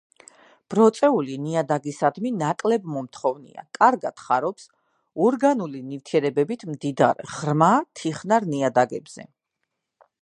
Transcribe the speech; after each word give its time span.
ბროწეული 0.73 1.35
ნიადაგისადმი 1.41 2.31
ნაკლებმომთხოვნია, 2.37 3.65
კარგად 3.79 4.25
ხარობს 4.29 4.67
ორგანული 5.27 5.83
ნივთიერებებით 5.91 6.67
მდიდარ 6.73 7.23
ღრმა 7.37 7.73
თიხნარ 8.01 8.49
ნიადაგებზე. 8.57 9.31